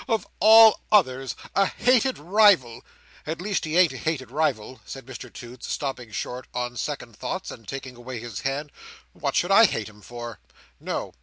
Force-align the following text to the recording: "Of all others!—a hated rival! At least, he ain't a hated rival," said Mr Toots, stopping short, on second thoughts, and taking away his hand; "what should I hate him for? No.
"Of 0.07 0.25
all 0.39 0.79
others!—a 0.91 1.65
hated 1.67 2.17
rival! 2.17 2.81
At 3.27 3.39
least, 3.39 3.65
he 3.65 3.77
ain't 3.77 3.93
a 3.93 3.97
hated 3.97 4.31
rival," 4.31 4.81
said 4.83 5.05
Mr 5.05 5.31
Toots, 5.31 5.71
stopping 5.71 6.09
short, 6.11 6.47
on 6.55 6.75
second 6.75 7.15
thoughts, 7.15 7.51
and 7.51 7.67
taking 7.67 7.95
away 7.95 8.19
his 8.19 8.39
hand; 8.39 8.71
"what 9.13 9.35
should 9.35 9.51
I 9.51 9.65
hate 9.65 9.89
him 9.89 10.01
for? 10.01 10.39
No. 10.79 11.13